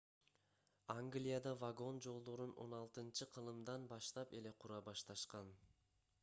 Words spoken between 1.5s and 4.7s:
вагон жолдорун 16-кылымдан баштап эле